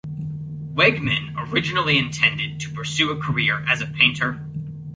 Wegman 0.73 1.31
originally 1.37 1.99
intended 1.99 2.59
to 2.61 2.71
pursue 2.71 3.11
a 3.11 3.21
career 3.21 3.63
as 3.69 3.81
a 3.81 3.85
painter. 3.85 4.43